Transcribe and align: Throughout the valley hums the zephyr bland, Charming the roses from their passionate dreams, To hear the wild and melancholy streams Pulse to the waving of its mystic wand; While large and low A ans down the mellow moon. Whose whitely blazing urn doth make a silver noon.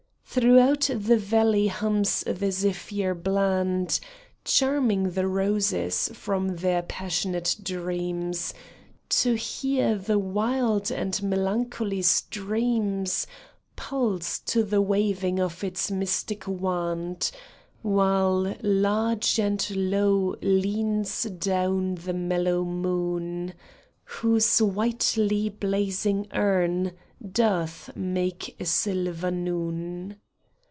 Throughout 0.33 0.89
the 0.93 1.17
valley 1.17 1.67
hums 1.67 2.21
the 2.25 2.53
zephyr 2.53 3.13
bland, 3.13 3.99
Charming 4.45 5.11
the 5.11 5.27
roses 5.27 6.09
from 6.13 6.47
their 6.55 6.83
passionate 6.83 7.57
dreams, 7.61 8.53
To 9.09 9.35
hear 9.35 9.97
the 9.97 10.17
wild 10.17 10.89
and 10.89 11.21
melancholy 11.21 12.01
streams 12.03 13.27
Pulse 13.75 14.39
to 14.45 14.63
the 14.63 14.81
waving 14.81 15.37
of 15.41 15.65
its 15.65 15.91
mystic 15.91 16.47
wand; 16.47 17.29
While 17.81 18.55
large 18.61 19.37
and 19.37 19.69
low 19.75 20.37
A 20.41 20.45
ans 20.77 21.23
down 21.23 21.95
the 21.95 22.13
mellow 22.13 22.63
moon. 22.63 23.53
Whose 24.05 24.61
whitely 24.61 25.49
blazing 25.49 26.27
urn 26.33 26.93
doth 27.31 27.95
make 27.95 28.59
a 28.59 28.65
silver 28.65 29.29
noon. 29.29 30.15